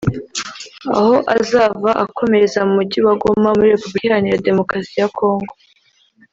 aho 0.97 1.15
azava 1.37 1.89
akomereza 2.03 2.59
mu 2.67 2.73
mujyi 2.77 2.99
wa 3.05 3.13
Goma 3.21 3.49
muri 3.57 3.73
Repubulika 3.73 4.03
Iharanira 4.07 4.45
Demokarasi 4.47 4.95
ya 5.01 5.09
Congo 5.17 5.53